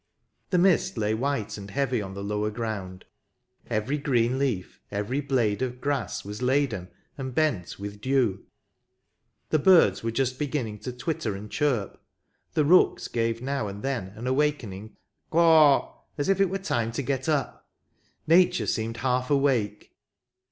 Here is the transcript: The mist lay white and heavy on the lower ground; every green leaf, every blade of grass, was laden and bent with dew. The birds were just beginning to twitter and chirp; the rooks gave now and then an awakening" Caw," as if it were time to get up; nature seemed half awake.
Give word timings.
The 0.49 0.57
mist 0.57 0.97
lay 0.97 1.13
white 1.13 1.59
and 1.59 1.69
heavy 1.69 2.01
on 2.01 2.15
the 2.15 2.23
lower 2.23 2.49
ground; 2.49 3.05
every 3.69 3.99
green 3.99 4.39
leaf, 4.39 4.79
every 4.89 5.21
blade 5.21 5.61
of 5.61 5.79
grass, 5.79 6.25
was 6.25 6.41
laden 6.41 6.87
and 7.19 7.35
bent 7.35 7.77
with 7.77 8.01
dew. 8.01 8.43
The 9.51 9.59
birds 9.59 10.01
were 10.01 10.09
just 10.09 10.39
beginning 10.39 10.79
to 10.79 10.91
twitter 10.91 11.35
and 11.35 11.51
chirp; 11.51 12.01
the 12.55 12.65
rooks 12.65 13.07
gave 13.09 13.43
now 13.43 13.67
and 13.67 13.83
then 13.83 14.07
an 14.15 14.25
awakening" 14.25 14.97
Caw," 15.29 16.01
as 16.17 16.29
if 16.29 16.41
it 16.41 16.49
were 16.49 16.57
time 16.57 16.91
to 16.93 17.03
get 17.03 17.29
up; 17.29 17.69
nature 18.25 18.65
seemed 18.65 18.97
half 18.97 19.29
awake. 19.29 19.93